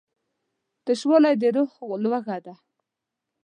تشوالی 0.85 1.33
د 1.41 1.43
روح 1.55 1.71
لوږه 2.03 2.37
ده. 2.45 2.55